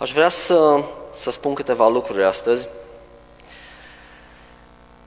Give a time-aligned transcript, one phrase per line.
[0.00, 2.68] Aș vrea să, să spun câteva lucruri astăzi.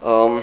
[0.02, 0.42] Um,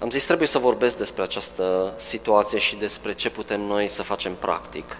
[0.00, 4.34] am zis, trebuie să vorbesc despre această situație și despre ce putem noi să facem
[4.34, 4.96] practic.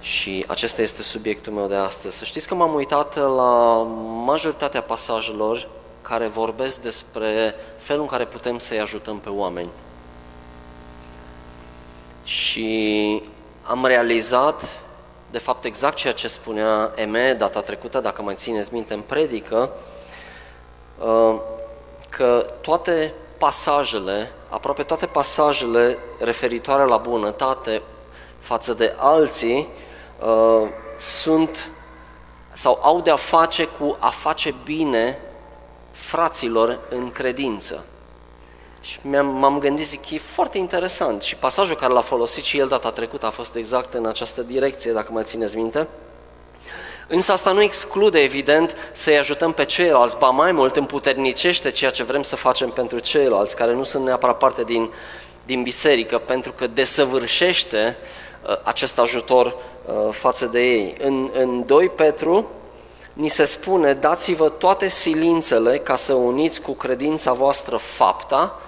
[0.00, 2.16] Și acesta este subiectul meu de astăzi.
[2.16, 3.82] Să știți că m-am uitat la
[4.24, 5.68] majoritatea pasajelor
[6.02, 9.70] care vorbesc despre felul în care putem să-i ajutăm pe oameni.
[12.24, 13.22] Și
[13.68, 14.62] am realizat,
[15.30, 19.70] de fapt, exact ceea ce spunea Eme data trecută, dacă mai țineți minte în predică,
[20.98, 21.40] uh,
[22.10, 27.82] că toate pasajele, aproape toate pasajele referitoare la bunătate
[28.38, 29.68] față de alții,
[30.18, 31.70] uh, sunt
[32.52, 35.18] sau au de-a face cu a face bine
[35.92, 37.84] fraților în credință.
[38.86, 41.22] Și m-am gândit, zic, e foarte interesant.
[41.22, 44.92] Și pasajul care l-a folosit și el data trecută a fost exact în această direcție,
[44.92, 45.86] dacă mai țineți minte.
[47.08, 52.02] Însă asta nu exclude, evident, să-i ajutăm pe ceilalți, ba mai mult împuternicește ceea ce
[52.02, 54.90] vrem să facem pentru ceilalți, care nu sunt neapărat parte din,
[55.44, 57.96] din biserică, pentru că desăvârșește
[58.42, 60.94] uh, acest ajutor uh, față de ei.
[61.00, 62.50] În, în 2 Petru
[63.12, 68.60] ni se spune, dați-vă toate silințele ca să uniți cu credința voastră fapta,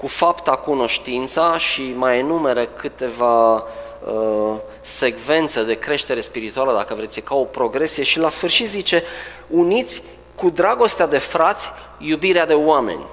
[0.00, 7.34] cu fapta cunoștința și mai enumeră câteva uh, secvențe de creștere spirituală, dacă vreți, ca
[7.34, 9.02] o progresie și la sfârșit zice,
[9.46, 10.02] uniți
[10.34, 13.06] cu dragostea de frați iubirea de oameni.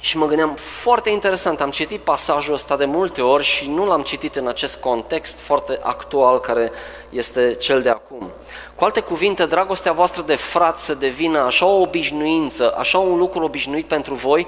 [0.00, 4.02] Și mă gândeam, foarte interesant, am citit pasajul ăsta de multe ori și nu l-am
[4.02, 6.70] citit în acest context foarte actual care
[7.10, 8.30] este cel de acum.
[8.74, 13.44] Cu alte cuvinte, dragostea voastră de frat să devină așa o obișnuință, așa un lucru
[13.44, 14.46] obișnuit pentru voi,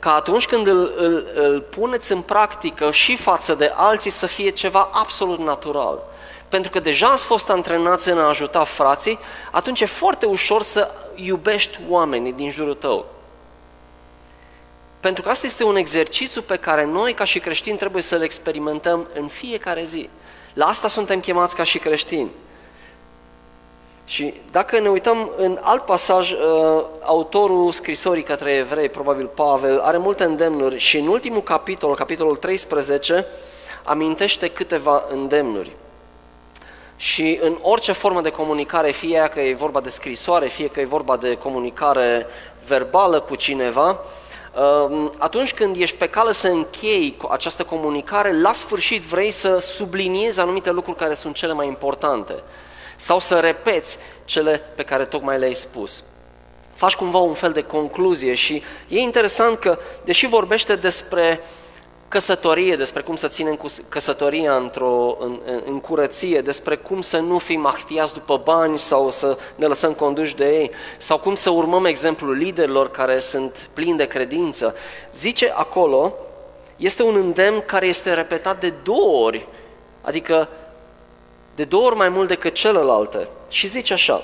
[0.00, 4.50] ca atunci când îl, îl, îl puneți în practică și față de alții să fie
[4.50, 6.02] ceva absolut natural.
[6.48, 9.18] Pentru că deja ați fost antrenați în a ajuta frații,
[9.50, 13.06] atunci e foarte ușor să iubești oamenii din jurul tău.
[15.00, 19.08] Pentru că asta este un exercițiu pe care noi, ca și creștini, trebuie să-l experimentăm
[19.14, 20.08] în fiecare zi.
[20.54, 22.30] La asta suntem chemați ca și creștini.
[24.10, 26.38] Și dacă ne uităm în alt pasaj, uh,
[27.02, 33.26] autorul scrisorii către evrei, probabil Pavel, are multe îndemnuri și în ultimul capitol, capitolul 13,
[33.84, 35.70] amintește câteva îndemnuri.
[36.96, 40.84] Și în orice formă de comunicare, fie că e vorba de scrisoare, fie că e
[40.84, 42.26] vorba de comunicare
[42.66, 43.98] verbală cu cineva,
[44.90, 50.40] uh, atunci când ești pe cale să închei această comunicare, la sfârșit vrei să subliniezi
[50.40, 52.42] anumite lucruri care sunt cele mai importante
[53.00, 56.04] sau să repeți cele pe care tocmai le-ai spus.
[56.74, 61.40] Faci cumva un fel de concluzie și e interesant că, deși vorbește despre
[62.08, 63.58] căsătorie, despre cum să ținem
[63.88, 69.38] căsătoria într-o, în, în curăție, despre cum să nu fim ahtiați după bani sau să
[69.54, 74.06] ne lăsăm conduși de ei, sau cum să urmăm exemplul liderilor care sunt plini de
[74.06, 74.74] credință.
[75.14, 76.14] Zice acolo,
[76.76, 79.46] este un îndemn care este repetat de două ori,
[80.00, 80.48] adică
[81.60, 83.28] de două ori mai mult decât celelalte.
[83.48, 84.22] Și zice așa,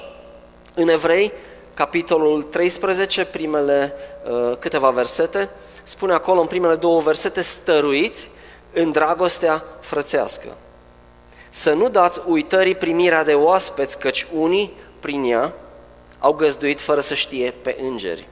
[0.75, 1.33] în Evrei,
[1.75, 3.93] capitolul 13, primele
[4.31, 5.49] uh, câteva versete,
[5.83, 8.31] spune acolo în primele două versete, stăruiți
[8.73, 10.49] în dragostea frățească.
[11.51, 15.55] Să nu dați uitării primirea de oaspeți, căci unii, prin ea,
[16.19, 18.29] au găzduit fără să știe pe îngeri.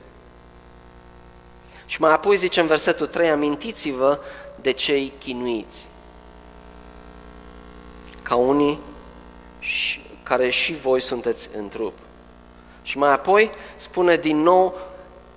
[1.86, 4.19] Și mai apoi zice în versetul 3, amintiți-vă
[4.60, 5.86] de cei chinuiți
[8.22, 8.78] ca unii
[10.23, 11.93] care și voi sunteți în trup.
[12.83, 14.79] Și mai apoi spune din nou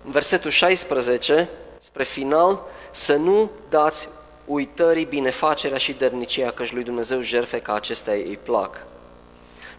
[0.06, 1.50] în versetul 16,
[1.80, 2.62] spre final,
[2.92, 4.10] să nu dați
[4.46, 8.86] uitării binefacerea și dărnicia, căci lui Dumnezeu jerfe ca acestea îi plac.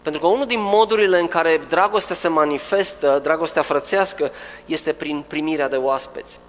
[0.01, 4.31] Pentru că unul din modurile în care dragostea se manifestă, dragostea frățească,
[4.65, 6.39] este prin primirea de oaspeți.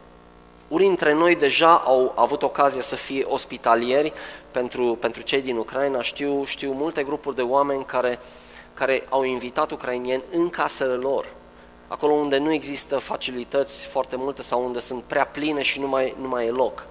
[0.71, 4.13] Unii dintre noi deja au avut ocazia să fie ospitalieri
[4.51, 6.03] pentru, pentru cei din Ucraina.
[6.03, 8.19] Știu, știu multe grupuri de oameni care,
[8.75, 11.27] care au invitat ucrainieni în casele lor,
[11.89, 16.15] acolo unde nu există facilități foarte multe sau unde sunt prea pline și nu mai,
[16.21, 16.87] nu mai e loc.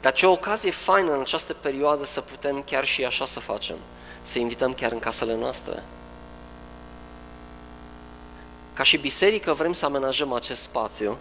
[0.00, 3.76] Dar ce o ocazie faină în această perioadă să putem chiar și așa să facem,
[4.22, 5.82] să invităm chiar în casele noastre.
[8.72, 11.18] Ca și biserică vrem să amenajăm acest spațiu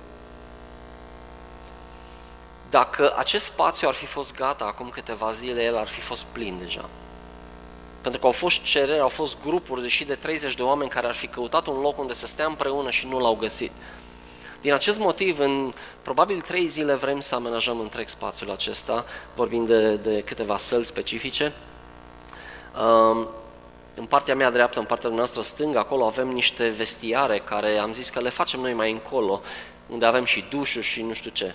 [2.73, 6.57] dacă acest spațiu ar fi fost gata acum câteva zile, el ar fi fost plin
[6.63, 6.89] deja.
[8.01, 11.07] Pentru că au fost cereri, au fost grupuri de și de 30 de oameni care
[11.07, 13.71] ar fi căutat un loc unde să stea împreună și nu l-au găsit.
[14.61, 19.05] Din acest motiv, în probabil trei zile vrem să amenajăm întreg spațiul acesta,
[19.35, 21.53] vorbind de, de câteva săli specifice,
[22.81, 23.27] Um,
[23.95, 28.09] în partea mea dreaptă, în partea noastră stângă, acolo avem niște vestiare care am zis
[28.09, 29.41] că le facem noi mai încolo,
[29.87, 31.53] unde avem și dușuri și nu știu ce.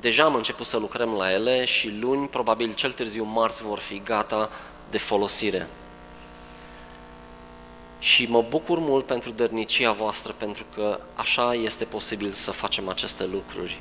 [0.00, 4.02] Deja am început să lucrăm la ele și luni, probabil cel târziu marți, vor fi
[4.04, 4.50] gata
[4.90, 5.68] de folosire.
[7.98, 13.24] Și mă bucur mult pentru dărnicia voastră, pentru că așa este posibil să facem aceste
[13.24, 13.80] lucruri.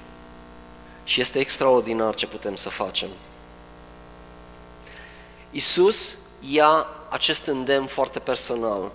[1.04, 3.10] Și este extraordinar ce putem să facem.
[5.52, 8.92] Isus ia acest îndemn foarte personal.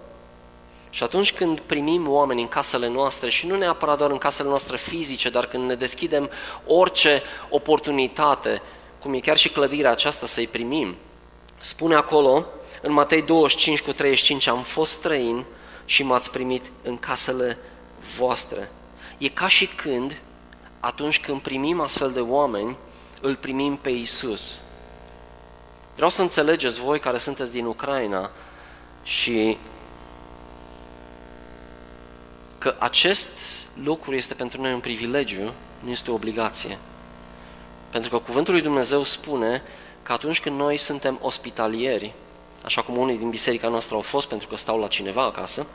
[0.95, 4.77] Și atunci când primim oameni în casele noastre, și nu neapărat doar în casele noastre
[4.77, 6.31] fizice, dar când ne deschidem
[6.67, 8.63] orice oportunitate,
[9.01, 10.97] cum e chiar și clădirea aceasta, să-i primim,
[11.61, 12.47] spune acolo,
[12.83, 15.45] în Matei 25 cu 35, am fost străin
[15.85, 17.59] și m-ați primit în casele
[18.17, 18.71] voastre.
[19.19, 20.21] E ca și când,
[20.81, 22.77] atunci când primim astfel de oameni,
[23.21, 24.59] îl primim pe Isus.
[25.95, 28.31] Vreau să înțelegeți voi care sunteți din Ucraina
[29.03, 29.59] și
[32.63, 33.29] că acest
[33.83, 36.79] lucru este pentru noi un privilegiu, nu este o obligație.
[37.91, 39.63] Pentru că Cuvântul lui Dumnezeu spune
[40.03, 42.15] că atunci când noi suntem ospitalieri,
[42.65, 45.67] așa cum unii din biserica noastră au fost pentru că stau la cineva acasă,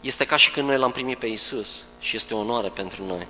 [0.00, 3.26] este ca și când noi l-am primit pe Isus și este o onoare pentru noi.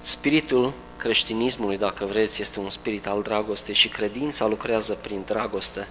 [0.00, 5.88] Spiritul creștinismului, dacă vreți, este un spirit al dragostei și credința lucrează prin dragoste.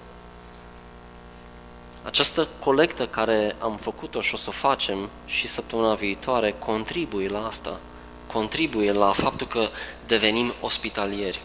[2.03, 7.45] Această colectă care am făcut-o și o să o facem și săptămâna viitoare contribuie la
[7.47, 7.79] asta,
[8.27, 9.69] contribuie la faptul că
[10.05, 11.41] devenim ospitalieri.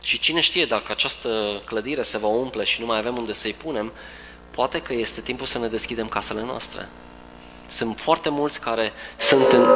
[0.00, 3.52] Și cine știe dacă această clădire se va umple și nu mai avem unde să-i
[3.52, 3.92] punem,
[4.50, 6.88] poate că este timpul să ne deschidem casele noastre.
[7.68, 9.66] Sunt foarte mulți care sunt în,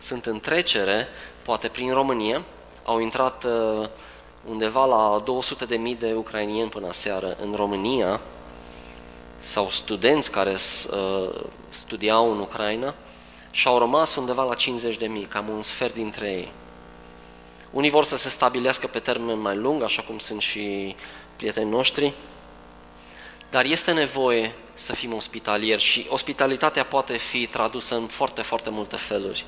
[0.00, 1.08] sunt în trecere,
[1.42, 2.44] poate prin România,
[2.84, 3.88] au intrat uh,
[4.44, 8.20] undeva la 200 de mii de ucrainieni până seară în România,
[9.38, 12.94] sau studenți care uh, studiau în Ucraina,
[13.50, 16.52] și au rămas undeva la 50 de mii, cam un sfert dintre ei.
[17.70, 20.96] Unii vor să se stabilească pe termen mai lung, așa cum sunt și
[21.36, 22.12] prietenii noștri,
[23.50, 28.96] dar este nevoie să fim ospitalieri și ospitalitatea poate fi tradusă în foarte, foarte multe
[28.96, 29.44] feluri.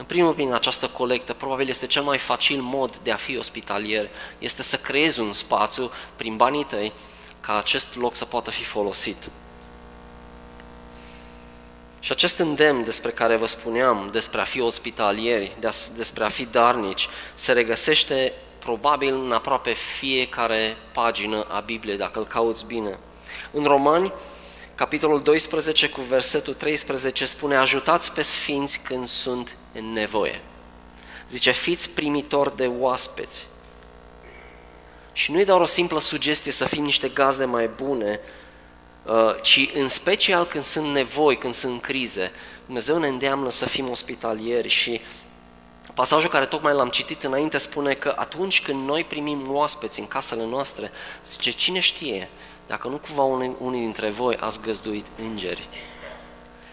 [0.00, 4.08] În primul rând, această colectă probabil este cel mai facil mod de a fi ospitalier,
[4.38, 6.92] este să creezi un spațiu prin banii tăi
[7.40, 9.30] ca acest loc să poată fi folosit.
[11.98, 15.56] Și acest îndemn despre care vă spuneam, despre a fi ospitalieri,
[15.94, 22.26] despre a fi darnici, se regăsește probabil în aproape fiecare pagină a Bibliei, dacă îl
[22.26, 22.98] cauți bine.
[23.50, 24.12] În Romani,
[24.74, 30.40] capitolul 12 cu versetul 13 spune Ajutați pe sfinți când sunt în nevoie.
[31.30, 33.46] Zice, fiți primitori de oaspeți.
[35.12, 38.20] Și nu e doar o simplă sugestie să fim niște gazde mai bune,
[39.04, 42.32] uh, ci în special când sunt nevoi, când sunt crize.
[42.64, 45.00] Dumnezeu ne îndeamnă să fim ospitalieri și
[45.94, 50.44] pasajul care tocmai l-am citit înainte spune că atunci când noi primim oaspeți în casele
[50.44, 50.90] noastre,
[51.24, 52.28] zice, cine știe,
[52.66, 55.68] dacă nu cumva unii, unii dintre voi ați găzduit îngeri.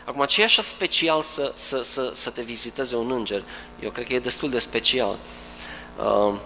[0.08, 3.44] Acum, ce e așa special să, să, să, să te viziteze un înger?
[3.80, 5.18] Eu cred că e destul de special.
[5.98, 6.40] Uh,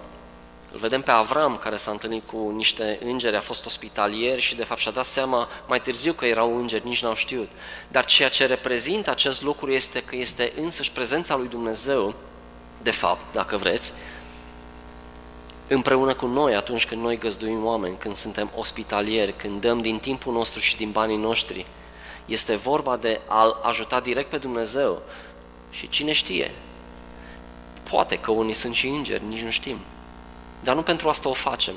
[0.72, 4.64] îl vedem pe Avram, care s-a întâlnit cu niște îngeri, a fost ospitalier și de
[4.64, 7.50] fapt și-a dat seama mai târziu că erau îngeri, nici n-au știut.
[7.88, 12.14] Dar ceea ce reprezintă acest lucru este că este însăși prezența lui Dumnezeu,
[12.82, 13.94] de fapt, dacă vreți,
[15.68, 20.34] împreună cu noi atunci când noi găzduim oameni, când suntem ospitalieri, când dăm din timpul
[20.34, 21.66] nostru și din banii noștri.
[22.26, 25.02] Este vorba de a ajuta direct pe Dumnezeu.
[25.70, 26.52] Și cine știe?
[27.90, 29.80] Poate că unii sunt și îngeri, nici nu știm.
[30.64, 31.74] Dar nu pentru asta o facem.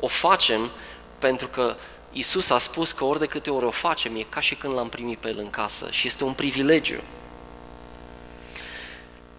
[0.00, 0.70] O facem
[1.18, 1.76] pentru că
[2.12, 4.88] Isus a spus că ori de câte ori o facem, e ca și când l-am
[4.88, 7.00] primit pe El în casă și este un privilegiu.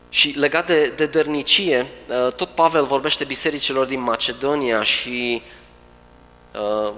[0.10, 5.65] Și legat de, de dărnicie, uh, tot Pavel vorbește bisericilor din Macedonia și uh,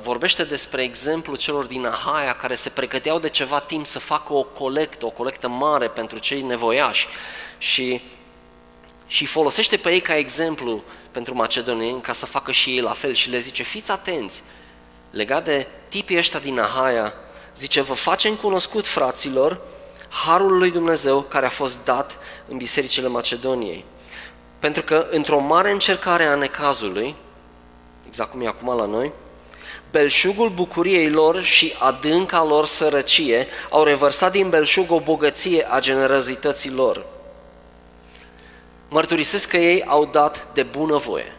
[0.01, 4.43] vorbește despre exemplu celor din Ahaia care se pregăteau de ceva timp să facă o
[4.43, 7.07] colectă, o colectă mare pentru cei nevoiași
[7.57, 8.01] și,
[9.07, 13.13] și folosește pe ei ca exemplu pentru macedonieni ca să facă și ei la fel
[13.13, 14.43] și le zice fiți atenți,
[15.11, 17.13] legat de tipii ăștia din Ahaia,
[17.55, 19.59] zice vă facem cunoscut fraților
[20.09, 23.85] harul lui Dumnezeu care a fost dat în bisericile Macedoniei.
[24.59, 27.15] Pentru că într-o mare încercare a necazului,
[28.07, 29.11] exact cum e acum la noi,
[29.97, 36.71] belșugul bucuriei lor și adânca lor sărăcie au revărsat din belșug o bogăție a generozității
[36.71, 37.05] lor.
[38.89, 41.35] Mărturisesc că ei au dat de bunăvoie,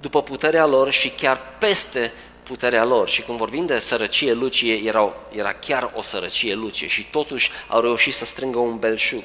[0.00, 2.12] după puterea lor și chiar peste
[2.42, 3.08] puterea lor.
[3.08, 7.80] Și când vorbim de sărăcie lucie, erau, era chiar o sărăcie lucie și totuși au
[7.80, 9.24] reușit să strângă un belșug.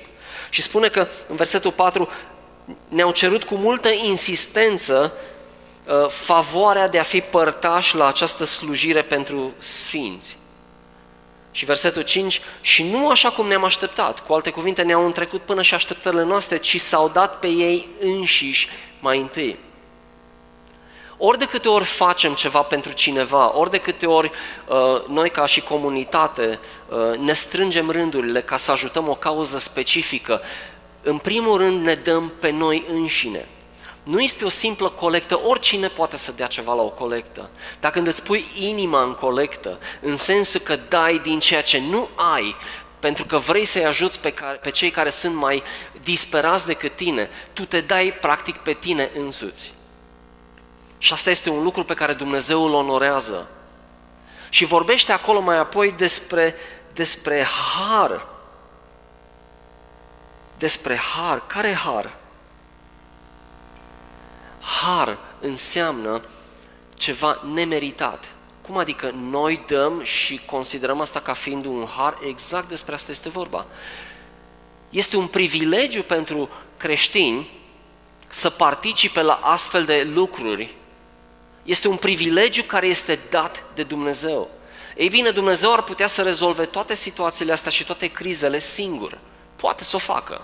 [0.50, 2.10] Și spune că în versetul 4
[2.88, 5.33] ne-au cerut cu multă insistență uh,
[6.08, 10.38] favoarea de a fi părtași la această slujire pentru sfinți.
[11.52, 15.62] Și versetul 5, și nu așa cum ne-am așteptat, cu alte cuvinte ne-au întrecut până
[15.62, 19.60] și așteptările noastre, ci s-au dat pe ei înșiși mai întâi.
[21.18, 24.32] Ori de câte ori facem ceva pentru cineva, ori de câte ori
[24.68, 26.60] uh, noi ca și comunitate
[26.90, 30.42] uh, ne strângem rândurile ca să ajutăm o cauză specifică,
[31.02, 33.48] în primul rând ne dăm pe noi înșine.
[34.04, 37.50] Nu este o simplă colectă, oricine poate să dea ceva la o colectă.
[37.80, 42.10] Dacă când îți pui inima în colectă, în sensul că dai din ceea ce nu
[42.34, 42.56] ai,
[43.00, 45.64] pentru că vrei să-i ajuți pe, care, pe cei care sunt mai
[46.04, 49.74] disperați decât tine, tu te dai practic pe tine însuți.
[50.98, 53.50] Și asta este un lucru pe care Dumnezeu îl onorează.
[54.50, 56.56] Și vorbește acolo mai apoi despre,
[56.94, 58.28] despre har.
[60.58, 61.48] Despre har.
[61.48, 62.14] Care har?
[64.64, 66.22] Har înseamnă
[66.96, 68.26] ceva nemeritat.
[68.62, 72.18] Cum adică noi dăm și considerăm asta ca fiind un har?
[72.28, 73.66] Exact despre asta este vorba.
[74.90, 77.50] Este un privilegiu pentru creștini
[78.28, 80.76] să participe la astfel de lucruri.
[81.64, 84.50] Este un privilegiu care este dat de Dumnezeu.
[84.96, 89.18] Ei bine, Dumnezeu ar putea să rezolve toate situațiile astea și toate crizele singur.
[89.56, 90.42] Poate să o facă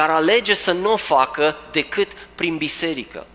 [0.00, 3.26] dar alege să nu o facă decât prin biserică.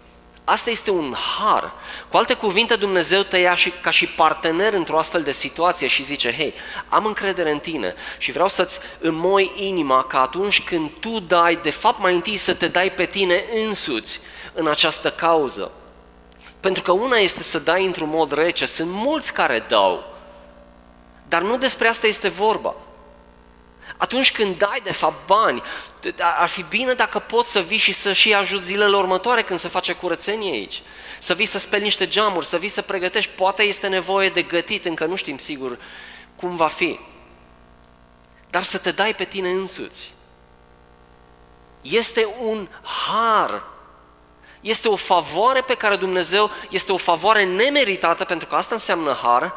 [0.43, 1.73] Asta este un har.
[2.09, 6.03] Cu alte cuvinte, Dumnezeu te ia și, ca și partener într-o astfel de situație și
[6.03, 6.53] zice, hei,
[6.89, 11.69] am încredere în tine și vreau să-ți înmoi inima ca atunci când tu dai, de
[11.69, 14.19] fapt mai întâi să te dai pe tine însuți
[14.53, 15.71] în această cauză.
[16.59, 20.03] Pentru că una este să dai într-un mod rece, sunt mulți care dau,
[21.27, 22.75] dar nu despre asta este vorba.
[23.97, 25.61] Atunci când dai, de fapt, bani,
[26.19, 29.67] ar fi bine dacă poți să vii și să și ajuți zilele următoare când se
[29.67, 30.81] face curățenie aici.
[31.19, 33.31] Să vii să speli niște geamuri, să vii să pregătești.
[33.31, 35.79] Poate este nevoie de gătit, încă nu știm sigur
[36.35, 36.99] cum va fi.
[38.49, 40.13] Dar să te dai pe tine însuți.
[41.81, 43.63] Este un har.
[44.61, 49.53] Este o favoare pe care Dumnezeu, este o favoare nemeritată, pentru că asta înseamnă har,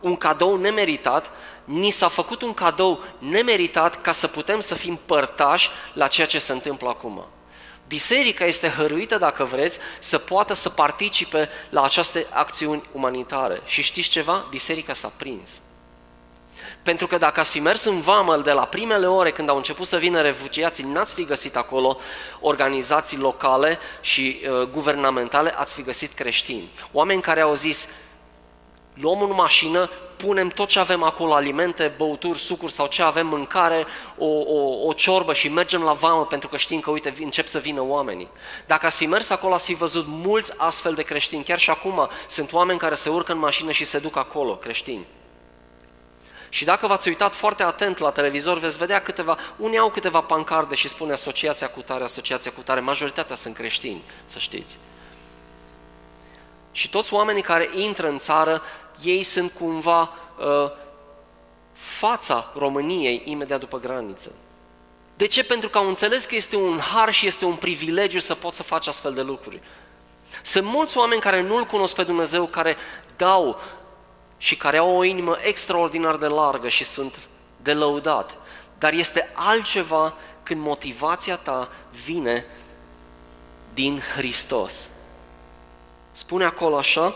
[0.00, 1.30] un cadou nemeritat,
[1.64, 6.38] ni s-a făcut un cadou nemeritat ca să putem să fim părtași la ceea ce
[6.38, 7.24] se întâmplă acum.
[7.88, 13.60] Biserica este hăruită, dacă vreți, să poată să participe la aceste acțiuni umanitare.
[13.64, 14.46] Și știți ceva?
[14.50, 15.60] Biserica s-a prins.
[16.82, 19.86] Pentru că dacă ați fi mers în vamă de la primele ore când au început
[19.86, 21.98] să vină refugiații, n-ați fi găsit acolo
[22.40, 26.70] organizații locale și uh, guvernamentale, ați fi găsit creștini.
[26.92, 27.88] Oameni care au zis,
[29.00, 33.86] luăm în mașină, punem tot ce avem acolo, alimente, băuturi, sucuri sau ce avem, mâncare,
[34.18, 37.58] o, o, o ciorbă și mergem la vamă pentru că știm că, uite, încep să
[37.58, 38.28] vină oamenii.
[38.66, 41.44] Dacă ați fi mers acolo, ați fi văzut mulți astfel de creștini.
[41.44, 45.06] Chiar și acum sunt oameni care se urcă în mașină și se duc acolo, creștini.
[46.52, 50.74] Și dacă v-ați uitat foarte atent la televizor, veți vedea câteva, unii au câteva pancarde
[50.74, 54.78] și spune asociația cu tare, asociația cu tare, majoritatea sunt creștini, să știți.
[56.72, 58.62] Și toți oamenii care intră în țară,
[59.02, 60.00] ei sunt cumva
[60.38, 60.70] uh,
[61.72, 64.32] fața României imediat după graniță.
[65.16, 65.44] De ce?
[65.44, 68.62] Pentru că au înțeles că este un har și este un privilegiu să poți să
[68.62, 69.60] faci astfel de lucruri.
[70.42, 72.76] Sunt mulți oameni care nu-L cunosc pe Dumnezeu, care
[73.16, 73.60] dau
[74.38, 78.40] și care au o inimă extraordinar de largă și sunt de lăudat.
[78.78, 81.68] Dar este altceva când motivația ta
[82.04, 82.44] vine
[83.74, 84.86] din Hristos.
[86.12, 87.14] Spune acolo așa,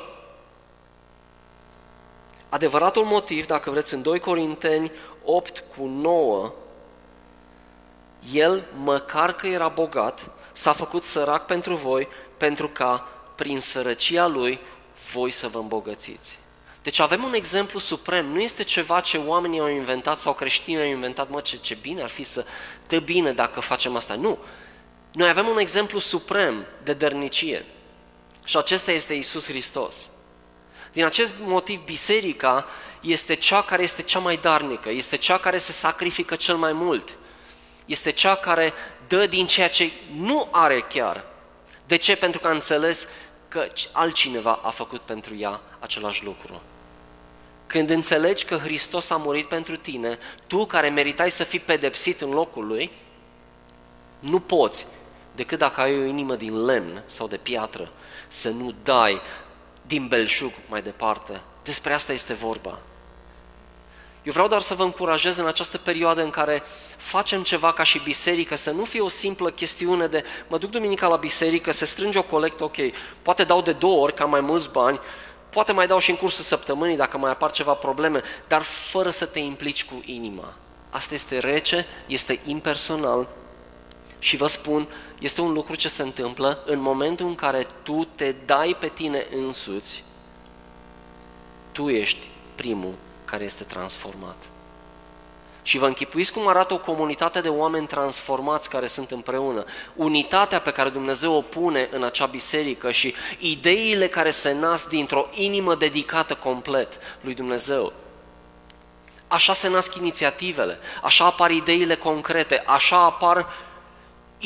[2.55, 4.93] adevăratul motiv, dacă vreți, în 2 Corinteni
[5.25, 6.53] 8 cu 9,
[8.33, 14.61] el, măcar că era bogat, s-a făcut sărac pentru voi, pentru ca prin sărăcia lui
[15.13, 16.39] voi să vă îmbogățiți.
[16.83, 20.89] Deci avem un exemplu suprem, nu este ceva ce oamenii au inventat sau creștinii au
[20.89, 22.45] inventat, mă, ce, ce bine ar fi să
[22.89, 24.15] dă bine dacă facem asta.
[24.15, 24.39] Nu.
[25.13, 27.65] Noi avem un exemplu suprem de dărnicie.
[28.45, 30.09] Și acesta este Isus Hristos.
[30.95, 32.67] Din acest motiv, biserica
[33.01, 37.17] este cea care este cea mai darnică, este cea care se sacrifică cel mai mult,
[37.87, 38.73] este cea care
[39.09, 41.25] dă din ceea ce nu are chiar.
[41.87, 42.17] De ce?
[42.17, 43.07] Pentru că a înțeles
[43.49, 46.63] că altcineva a făcut pentru ea același lucru.
[47.67, 52.31] Când înțelegi că Hristos a murit pentru tine, tu care meritai să fii pedepsit în
[52.31, 52.91] locul lui,
[54.19, 54.87] Nu poți,
[55.35, 57.93] decât dacă ai o inimă din lemn sau de piatră,
[58.29, 59.21] să nu dai
[59.87, 61.41] din belșug mai departe.
[61.63, 62.79] Despre asta este vorba.
[64.23, 66.63] Eu vreau doar să vă încurajez în această perioadă în care
[66.97, 71.09] facem ceva ca și biserică, să nu fie o simplă chestiune de mă duc duminica
[71.09, 72.77] la biserică, se strânge o colectă, ok,
[73.23, 75.01] poate dau de două ori ca mai mulți bani,
[75.51, 79.27] poate mai dau și în cursul săptămânii dacă mai apar ceva probleme, dar fără să
[79.27, 80.55] te implici cu inima.
[80.91, 83.29] Asta este rece, este impersonal
[84.19, 84.89] și vă spun,
[85.25, 89.27] este un lucru ce se întâmplă în momentul în care tu te dai pe tine
[89.37, 90.05] însuți,
[91.73, 94.37] tu ești primul care este transformat.
[95.63, 99.65] Și vă închipuiți cum arată o comunitate de oameni transformați care sunt împreună.
[99.95, 105.29] Unitatea pe care Dumnezeu o pune în acea biserică și ideile care se nasc dintr-o
[105.33, 107.93] inimă dedicată complet lui Dumnezeu.
[109.27, 113.47] Așa se nasc inițiativele, așa apar ideile concrete, așa apar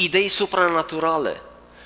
[0.03, 1.41] idei supranaturale.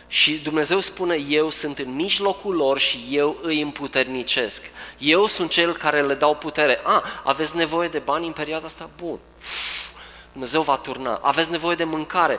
[0.07, 4.63] Și Dumnezeu spune, eu sunt în mijlocul lor și eu îi împuternicesc.
[4.99, 6.81] Eu sunt cel care le dau putere.
[6.83, 8.91] A, aveți nevoie de bani în perioada asta?
[8.97, 9.19] Bun.
[10.33, 11.21] Dumnezeu va turna.
[11.23, 12.39] Aveți nevoie de mâncare?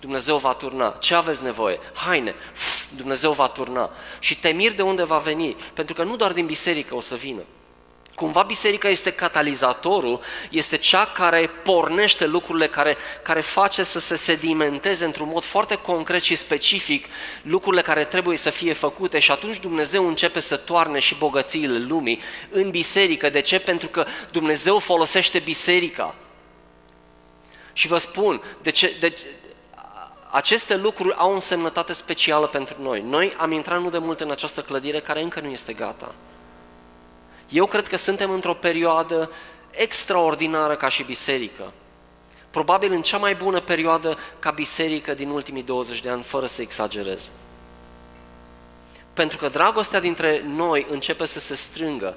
[0.00, 0.90] Dumnezeu va turna.
[0.90, 1.78] Ce aveți nevoie?
[1.94, 2.34] Haine.
[2.96, 3.90] Dumnezeu va turna.
[4.18, 7.14] Și te mir de unde va veni, pentru că nu doar din biserică o să
[7.14, 7.42] vină.
[8.20, 15.04] Cumva biserica este catalizatorul, este cea care pornește lucrurile, care, care face să se sedimenteze
[15.04, 17.06] într-un mod foarte concret și specific
[17.42, 22.20] lucrurile care trebuie să fie făcute și atunci Dumnezeu începe să toarne și bogățiile lumii
[22.50, 23.30] în biserică.
[23.30, 23.58] De ce?
[23.58, 26.14] Pentru că Dumnezeu folosește biserica.
[27.72, 29.14] Și vă spun, de ce, de,
[30.30, 33.00] aceste lucruri au o însemnătate specială pentru noi.
[33.00, 36.14] Noi am intrat nu de mult în această clădire care încă nu este gata.
[37.50, 39.30] Eu cred că suntem într-o perioadă
[39.70, 41.72] extraordinară ca și biserică.
[42.50, 46.62] Probabil în cea mai bună perioadă ca biserică din ultimii 20 de ani, fără să
[46.62, 47.30] exagerez.
[49.12, 52.16] Pentru că dragostea dintre noi începe să se strângă,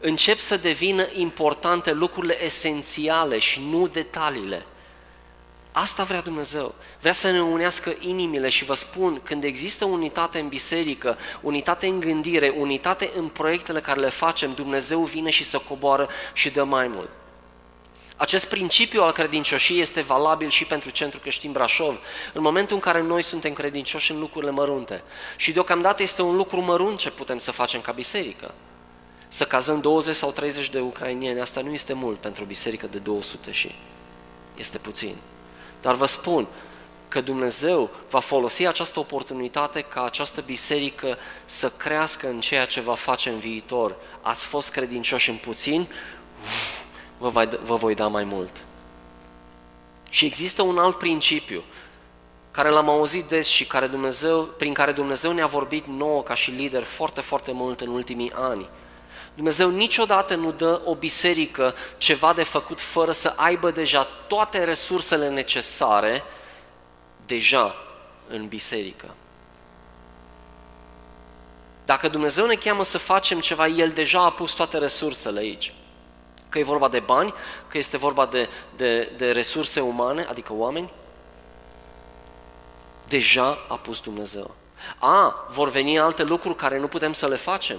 [0.00, 4.66] încep să devină importante lucrurile esențiale și nu detaliile.
[5.78, 6.74] Asta vrea Dumnezeu.
[7.00, 12.00] Vrea să ne unească inimile și vă spun, când există unitate în biserică, unitate în
[12.00, 16.88] gândire, unitate în proiectele care le facem, Dumnezeu vine și să coboară și dă mai
[16.88, 17.08] mult.
[18.16, 21.98] Acest principiu al credincioșiei este valabil și pentru Centrul Creștin Brașov,
[22.32, 25.02] în momentul în care noi suntem credincioși în lucrurile mărunte.
[25.36, 28.54] Și deocamdată este un lucru mărunt ce putem să facem ca biserică.
[29.28, 32.98] Să cazăm 20 sau 30 de ucrainieni, asta nu este mult pentru o biserică de
[32.98, 33.74] 200 și
[34.56, 35.16] este puțin.
[35.80, 36.46] Dar vă spun
[37.08, 42.94] că Dumnezeu va folosi această oportunitate ca această biserică să crească în ceea ce va
[42.94, 43.96] face în viitor.
[44.20, 45.88] Ați fost credincioși în puțin,
[47.18, 48.64] vă, voi, vă voi da mai mult.
[50.10, 51.62] Și există un alt principiu
[52.50, 56.50] care l-am auzit des și care Dumnezeu, prin care Dumnezeu ne-a vorbit nouă ca și
[56.50, 58.68] lider foarte, foarte mult în ultimii ani.
[59.36, 65.28] Dumnezeu niciodată nu dă o biserică ceva de făcut fără să aibă deja toate resursele
[65.28, 66.22] necesare
[67.26, 67.74] deja
[68.28, 69.14] în biserică.
[71.84, 75.74] Dacă Dumnezeu ne cheamă să facem ceva, El deja a pus toate resursele aici.
[76.48, 77.34] Că e vorba de bani,
[77.68, 80.92] că este vorba de, de, de resurse umane, adică oameni,
[83.08, 84.54] deja a pus Dumnezeu.
[84.98, 87.78] A, vor veni alte lucruri care nu putem să le facem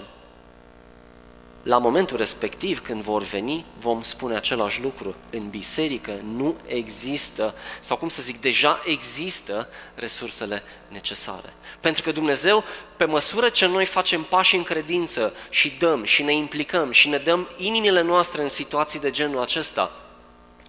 [1.67, 5.15] la momentul respectiv, când vor veni, vom spune același lucru.
[5.30, 11.53] În biserică nu există, sau cum să zic, deja există resursele necesare.
[11.80, 12.63] Pentru că Dumnezeu,
[12.97, 17.17] pe măsură ce noi facem pași în credință și dăm și ne implicăm și ne
[17.17, 19.91] dăm inimile noastre în situații de genul acesta,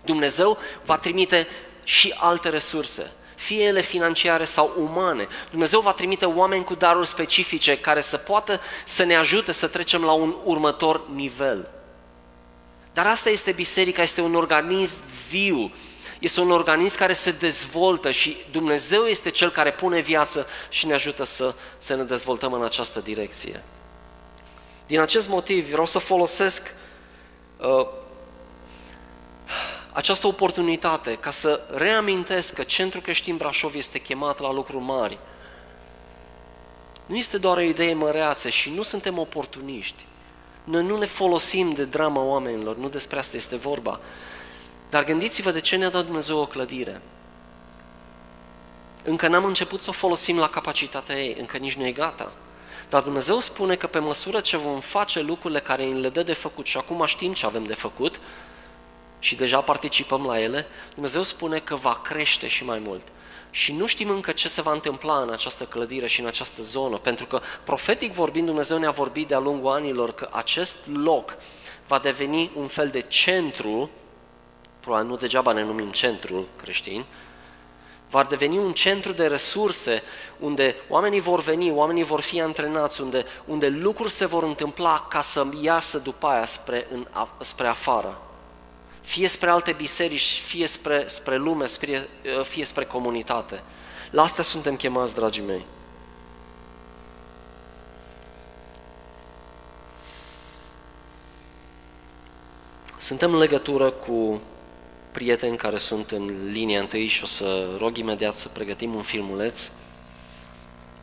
[0.04, 1.46] Dumnezeu va trimite
[1.84, 5.26] și alte resurse fie ele financiare sau umane.
[5.50, 10.04] Dumnezeu va trimite oameni cu daruri specifice care să poată să ne ajute să trecem
[10.04, 11.68] la un următor nivel.
[12.92, 14.96] Dar asta este biserica, este un organism
[15.28, 15.72] viu,
[16.18, 20.94] este un organism care se dezvoltă și Dumnezeu este Cel care pune viață și ne
[20.94, 23.62] ajută să, să ne dezvoltăm în această direcție.
[24.86, 26.74] Din acest motiv vreau să folosesc
[27.56, 27.86] uh,
[29.92, 35.18] această oportunitate ca să reamintesc că Centrul Creștin Brașov este chemat la lucruri mari.
[37.06, 40.06] Nu este doar o idee măreață și nu suntem oportuniști.
[40.64, 44.00] Noi nu ne folosim de drama oamenilor, nu despre asta este vorba.
[44.90, 47.02] Dar gândiți-vă de ce ne-a dat Dumnezeu o clădire.
[49.04, 52.32] Încă n-am început să o folosim la capacitatea ei, încă nici nu e gata.
[52.88, 56.32] Dar Dumnezeu spune că pe măsură ce vom face lucrurile care îi le dă de
[56.32, 58.20] făcut și acum știm ce avem de făcut,
[59.18, 63.06] și deja participăm la ele, Dumnezeu spune că va crește și mai mult.
[63.50, 66.96] și nu știm încă ce se va întâmpla în această clădire și în această zonă,
[66.96, 71.36] pentru că profetic vorbind Dumnezeu ne-a vorbit de-a lungul anilor că acest loc
[71.86, 73.90] va deveni un fel de centru,
[74.80, 77.04] probabil nu degeaba ne numim centrul creștin,
[78.10, 80.02] va deveni un centru de resurse
[80.38, 85.22] unde oamenii vor veni, oamenii vor fi antrenați, unde, unde lucruri se vor întâmpla ca
[85.22, 87.06] să iasă după aia spre, în,
[87.40, 88.27] spre afară.
[89.08, 92.08] Fie spre alte biserici, fie spre, spre lume, spre,
[92.42, 93.62] fie spre comunitate.
[94.10, 95.66] La asta suntem chemați, dragii mei.
[102.98, 104.40] Suntem în legătură cu
[105.12, 109.70] prieteni care sunt în linia întâi și o să rog imediat să pregătim un filmuleț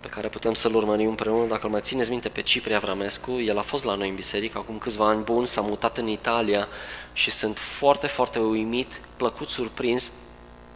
[0.05, 1.47] pe care putem să-l urmărim împreună.
[1.47, 4.57] Dacă îl mai țineți minte pe Cipri Avramescu, el a fost la noi în biserică
[4.57, 6.67] acum câțiva ani buni, s-a mutat în Italia
[7.13, 10.11] și sunt foarte, foarte uimit, plăcut surprins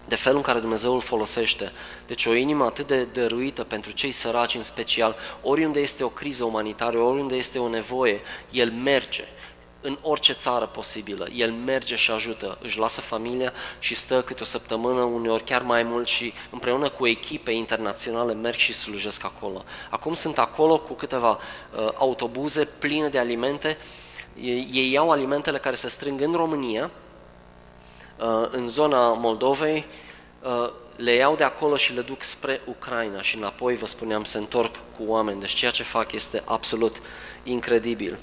[0.07, 1.71] de felul în care Dumnezeu îl folosește.
[2.07, 6.43] Deci o inimă atât de dăruită pentru cei săraci în special, oriunde este o criză
[6.43, 9.23] umanitară, oriunde este o nevoie, el merge
[9.81, 11.27] în orice țară posibilă.
[11.33, 15.83] El merge și ajută, își lasă familia și stă câte o săptămână, uneori chiar mai
[15.83, 19.63] mult și împreună cu echipe internaționale merg și slujesc acolo.
[19.89, 23.77] Acum sunt acolo cu câteva uh, autobuze pline de alimente.
[24.41, 26.91] Ei, ei iau alimentele care se strâng în România,
[28.19, 29.85] uh, în zona Moldovei,
[30.41, 34.37] uh, le iau de acolo și le duc spre Ucraina și înapoi, vă spuneam, se
[34.37, 35.39] întorc cu oameni.
[35.39, 37.01] Deci ceea ce fac este absolut
[37.43, 38.19] incredibil.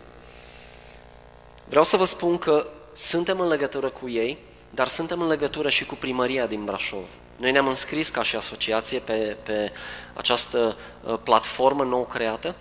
[1.68, 4.38] Vreau să vă spun că suntem în legătură cu ei,
[4.70, 7.04] dar suntem în legătură și cu primăria din Brașov.
[7.36, 9.72] Noi ne-am înscris ca și asociație pe, pe
[10.14, 12.54] această uh, platformă nou creată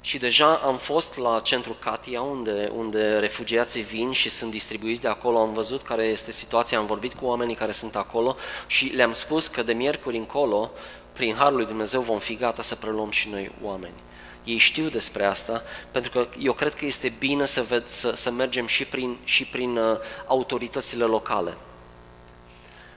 [0.00, 5.08] și deja am fost la centrul Katia, unde, unde refugiații vin și sunt distribuiți de
[5.08, 5.38] acolo.
[5.38, 9.46] Am văzut care este situația, am vorbit cu oamenii care sunt acolo și le-am spus
[9.46, 10.70] că de miercuri încolo,
[11.12, 13.94] prin Harul lui Dumnezeu, vom fi gata să preluăm și noi oameni.
[14.44, 18.30] Ei știu despre asta, pentru că eu cred că este bine să, ved, să, să
[18.30, 21.56] mergem și prin, și prin uh, autoritățile locale.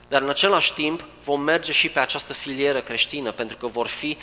[0.08, 4.16] Dar în același timp vom merge și pe această filieră creștină, pentru că vor fi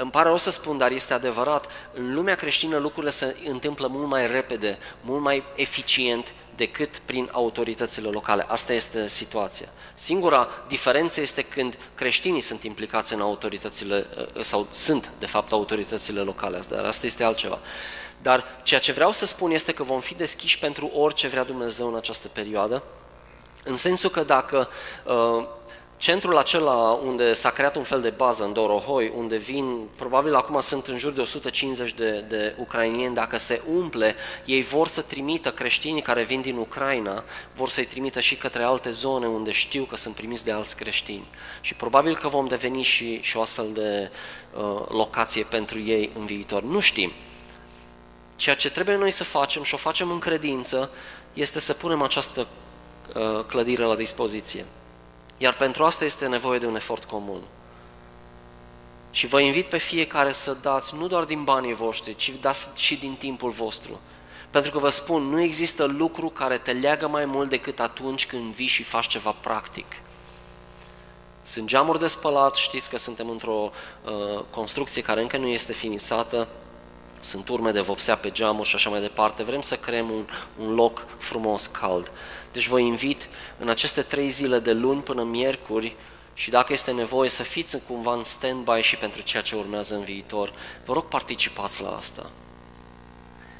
[0.00, 4.08] îmi pare rău să spun, dar este adevărat, în lumea creștină lucrurile se întâmplă mult
[4.08, 8.44] mai repede, mult mai eficient decât prin autoritățile locale.
[8.48, 9.68] Asta este situația.
[9.94, 16.20] Singura diferență este când creștinii sunt implicați în autoritățile, uh, sau sunt, de fapt, autoritățile
[16.20, 17.58] locale, dar asta este altceva.
[18.22, 21.88] Dar ceea ce vreau să spun este că vom fi deschiși pentru orice vrea Dumnezeu
[21.88, 22.82] în această perioadă,
[23.64, 24.68] în sensul că dacă
[25.04, 25.46] uh,
[25.98, 30.60] Centrul acela unde s-a creat un fel de bază în Dorohoi, unde vin, probabil acum
[30.60, 35.50] sunt în jur de 150 de, de ucrainieni, dacă se umple, ei vor să trimită
[35.50, 39.96] creștinii care vin din Ucraina, vor să-i trimită și către alte zone unde știu că
[39.96, 41.26] sunt primiți de alți creștini.
[41.60, 44.10] Și probabil că vom deveni și, și o astfel de
[44.54, 46.62] uh, locație pentru ei în viitor.
[46.62, 47.12] Nu știm.
[48.36, 50.90] Ceea ce trebuie noi să facem și o facem în credință
[51.32, 52.46] este să punem această
[53.14, 54.64] uh, clădire la dispoziție.
[55.38, 57.40] Iar pentru asta este nevoie de un efort comun.
[59.10, 62.96] Și vă invit pe fiecare să dați nu doar din banii voștri, ci dați și
[62.96, 64.00] din timpul vostru.
[64.50, 68.54] Pentru că vă spun, nu există lucru care te leagă mai mult decât atunci când
[68.54, 69.86] vii și faci ceva practic.
[71.42, 73.70] Sunt geamuri de spălat, știți că suntem într-o
[74.04, 76.48] uh, construcție care încă nu este finisată,
[77.20, 79.42] sunt urme de vopsea pe geamuri și așa mai departe.
[79.42, 80.26] Vrem să creăm un,
[80.58, 82.10] un loc frumos, cald.
[82.52, 83.28] Deci vă invit
[83.58, 85.96] în aceste trei zile de luni până miercuri
[86.34, 90.04] și dacă este nevoie să fiți cumva în stand-by și pentru ceea ce urmează în
[90.04, 90.52] viitor,
[90.84, 92.30] vă rog participați la asta.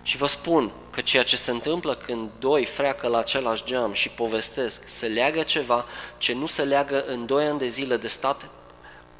[0.02, 4.08] Și vă spun că ceea ce se întâmplă când doi freacă la același geam și
[4.08, 5.84] povestesc, se leagă ceva
[6.18, 8.48] ce nu se leagă în doi ani de zile de stat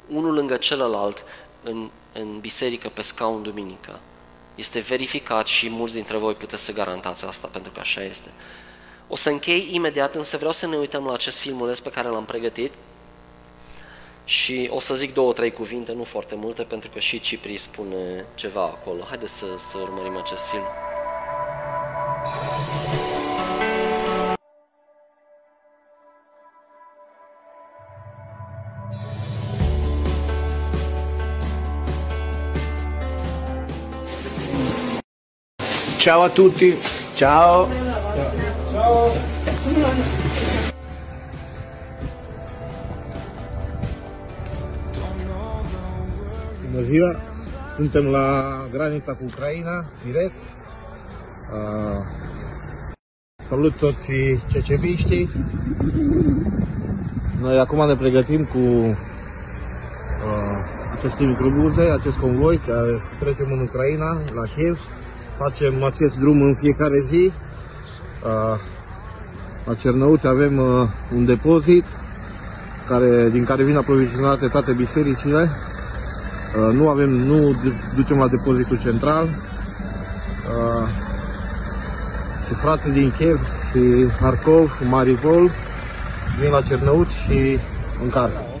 [0.07, 1.23] unul lângă celălalt
[1.63, 3.99] în, în biserică pe scaun duminică.
[4.59, 8.29] Este verificat și mulți dintre voi puteți să garantați asta, pentru că așa este.
[9.07, 12.25] O să închei imediat, însă vreau să ne uităm la acest filmuleț pe care l-am
[12.25, 12.71] pregătit
[14.23, 18.25] și o să zic două, trei cuvinte, nu foarte multe, pentru că și Cipri spune
[18.35, 19.03] ceva acolo.
[19.03, 20.88] Haideți să, să urmărim acest film.
[36.09, 36.75] Ciao a tutti,
[37.13, 37.67] ciao.
[38.71, 39.11] Ciao.
[46.71, 47.15] Bună ziua!
[47.75, 50.33] Suntem la granița cu Ucraina, direct.
[51.53, 52.05] Uh,
[53.49, 54.11] salut toți
[54.51, 55.29] cecebiștii.
[57.41, 58.95] Noi acum ne pregătim cu uh,
[60.97, 64.79] aceste microbuze, acest convoi care trecem în Ucraina, la Kiev.
[65.39, 67.31] Facem acest drum în fiecare zi.
[68.23, 68.59] Uh,
[69.65, 71.83] la Cernăuți avem uh, un depozit
[72.87, 75.41] care, din care vin aprovizionate toate bisericile.
[75.41, 77.55] Uh, nu avem, nu
[77.95, 79.23] ducem la depozitul central.
[79.23, 80.87] Uh,
[82.47, 83.39] și frații din Kiev
[83.71, 85.51] și Harkov, Maripol
[86.39, 87.59] vin la Cernăuți și
[88.03, 88.58] încarcă.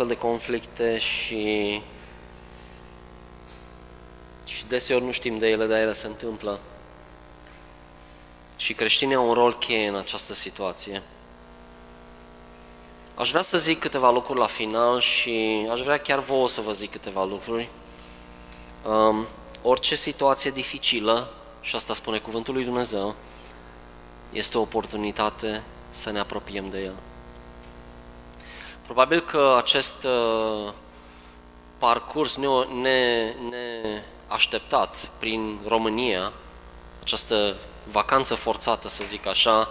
[0.00, 1.82] Astfel de conflicte și
[4.44, 6.60] și deseori nu știm de ele, dar ele se întâmplă.
[8.56, 11.02] Și creștinii au un rol cheie în această situație.
[13.14, 16.72] Aș vrea să zic câteva lucruri la final și aș vrea chiar vouă să vă
[16.72, 17.68] zic câteva lucruri.
[18.86, 19.26] Um,
[19.62, 21.30] orice situație dificilă,
[21.60, 23.14] și asta spune cuvântul lui Dumnezeu,
[24.32, 26.94] este o oportunitate să ne apropiem de El.
[28.88, 30.72] Probabil că acest uh,
[31.78, 33.34] parcurs ne- ne-
[34.28, 36.32] neașteptat prin România,
[37.02, 37.56] această
[37.90, 39.68] vacanță forțată, să zic așa,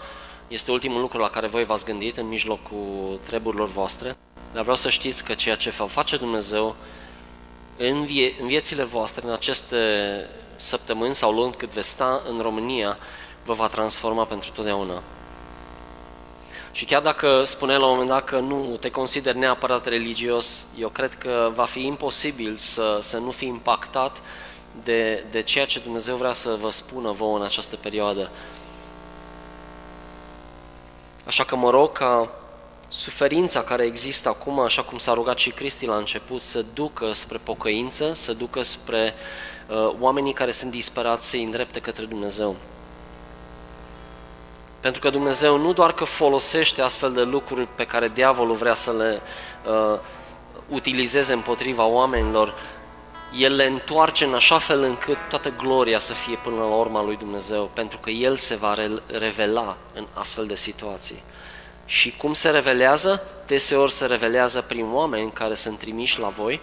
[0.47, 4.17] este ultimul lucru la care voi v-ați gândit în mijlocul treburilor voastre,
[4.53, 6.75] dar vreau să știți că ceea ce va face Dumnezeu
[7.77, 9.77] în, vie- în viețile voastre, în aceste
[10.55, 12.97] săptămâni sau luni cât veți sta în România,
[13.45, 15.03] vă va transforma pentru totdeauna.
[16.77, 20.89] Și chiar dacă spune la un moment dat că nu te consideri neapărat religios, eu
[20.89, 24.21] cred că va fi imposibil să, să nu fii impactat
[24.83, 28.29] de, de ceea ce Dumnezeu vrea să vă spună vouă în această perioadă.
[31.25, 32.29] Așa că mă rog ca
[32.87, 37.39] suferința care există acum, așa cum s-a rugat și Cristi la început, să ducă spre
[37.43, 39.13] pocăință, să ducă spre
[39.67, 42.55] uh, oamenii care sunt disperați să-i îndrepte către Dumnezeu.
[44.87, 48.91] Pentru că Dumnezeu nu doar că folosește astfel de lucruri pe care diavolul vrea să
[48.91, 49.21] le
[49.65, 49.99] uh,
[50.69, 52.53] utilizeze împotriva oamenilor,
[53.37, 57.15] El le întoarce în așa fel încât toată gloria să fie până la urma lui
[57.15, 61.23] Dumnezeu, pentru că El se va re- revela în astfel de situații.
[61.85, 63.23] Și cum se revelează?
[63.45, 66.61] Deseori se revelează prin oameni care sunt trimiși la voi,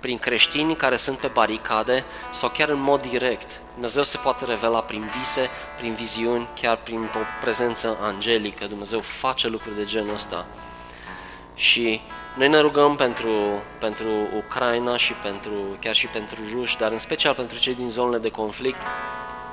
[0.00, 3.60] prin creștini care sunt pe baricade sau chiar în mod direct.
[3.72, 8.66] Dumnezeu se poate revela prin vise, prin viziuni, chiar prin o prezență angelică.
[8.66, 10.46] Dumnezeu face lucruri de genul ăsta.
[11.54, 12.00] Și
[12.36, 17.34] noi ne rugăm pentru, pentru Ucraina și pentru, chiar și pentru ruși, dar în special
[17.34, 18.80] pentru cei din zonele de conflict.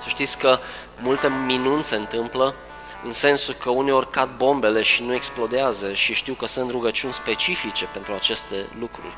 [0.01, 0.60] Să știți că
[1.01, 2.55] multe minuni se întâmplă
[3.03, 7.86] în sensul că uneori cad bombele și nu explodează și știu că sunt rugăciuni specifice
[7.86, 9.13] pentru aceste lucruri.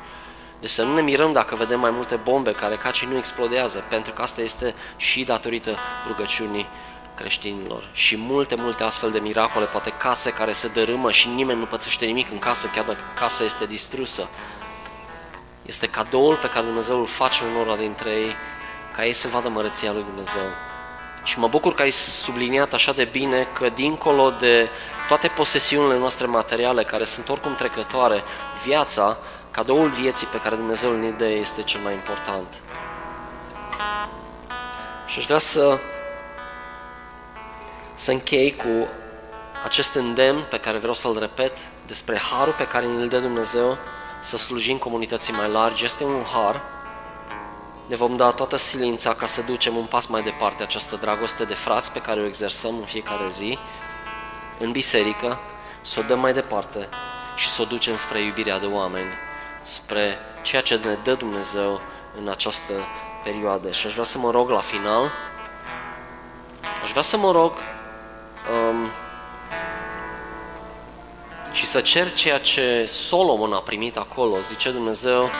[0.60, 3.84] Deci să nu ne mirăm dacă vedem mai multe bombe care cad și nu explodează,
[3.88, 6.66] pentru că asta este și datorită rugăciunii
[7.14, 7.88] creștinilor.
[7.92, 12.06] Și multe, multe astfel de miracole, poate case care se dărâmă și nimeni nu pățește
[12.06, 14.28] nimic în casă, chiar dacă casa este distrusă.
[15.62, 18.34] Este cadoul pe care Dumnezeu îl face unora dintre ei,
[18.96, 20.42] ca ei să vadă mărăția lui Dumnezeu.
[21.24, 24.68] Și mă bucur că ai subliniat așa de bine că dincolo de
[25.08, 28.22] toate posesiunile noastre materiale, care sunt oricum trecătoare,
[28.64, 29.18] viața,
[29.58, 32.60] cadoul vieții pe care Dumnezeu ne dă este cel mai important.
[35.06, 35.78] Și aș vrea să,
[37.94, 38.88] să închei cu
[39.64, 43.78] acest îndemn pe care vreau să-l repet despre harul pe care ne-l dă Dumnezeu
[44.20, 45.84] să slujim comunității mai largi.
[45.84, 46.62] Este un har
[47.86, 51.54] ne vom da toată silința ca să ducem un pas mai departe această dragoste de
[51.54, 53.58] frați pe care o exersăm în fiecare zi
[54.58, 55.38] în biserică,
[55.82, 56.88] să o dăm mai departe
[57.36, 59.26] și să o ducem spre iubirea de oameni,
[59.62, 61.80] spre ceea ce ne dă Dumnezeu
[62.20, 62.72] în această
[63.24, 63.70] perioadă.
[63.70, 65.10] Și aș vrea să mă rog la final,
[66.82, 68.90] aș vrea să mă rog um,
[71.52, 74.40] și să cer ceea ce Solomon a primit acolo.
[74.40, 75.30] Zice Dumnezeu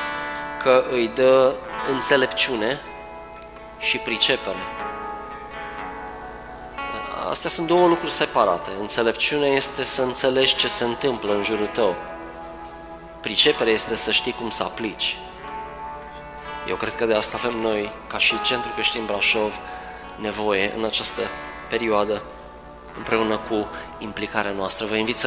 [0.63, 1.55] că îi dă
[1.91, 2.81] înțelepciune
[3.79, 4.59] și pricepere.
[7.29, 8.71] Astea sunt două lucruri separate.
[8.81, 11.97] Înțelepciune este să înțelegi ce se întâmplă în jurul tău.
[13.21, 15.17] Pricepere este să știi cum să aplici.
[16.69, 19.55] Eu cred că de asta avem noi, ca și Centrul Creștin Brașov,
[20.17, 21.23] nevoie în această
[21.69, 22.23] perioadă,
[22.97, 24.87] împreună cu implicarea noastră.
[24.87, 25.27] Vă invit să